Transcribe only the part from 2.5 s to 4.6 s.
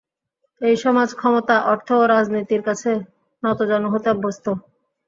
কাছে নতজানু হতে অভ্যস্ত।